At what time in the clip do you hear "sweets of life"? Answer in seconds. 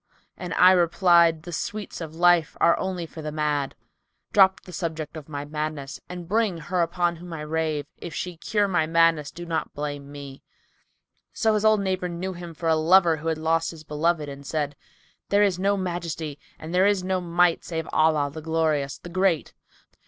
1.53-2.57